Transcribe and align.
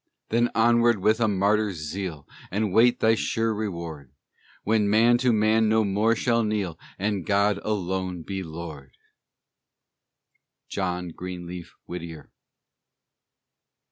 Then 0.29 0.49
onward 0.55 0.97
with 0.97 1.19
a 1.21 1.27
martyr's 1.27 1.75
zeal; 1.77 2.27
And 2.49 2.73
wait 2.73 3.01
thy 3.01 3.13
sure 3.13 3.53
reward 3.53 4.11
When 4.63 4.89
man 4.89 5.19
to 5.19 5.31
man 5.31 5.69
no 5.69 5.83
more 5.83 6.15
shall 6.15 6.43
kneel, 6.43 6.79
And 6.97 7.23
God 7.23 7.59
alone 7.63 8.23
be 8.23 8.41
Lord! 8.41 8.93
JOHN 10.69 11.09
GREENLEAF 11.09 11.75
WHITTIER. 11.85 12.31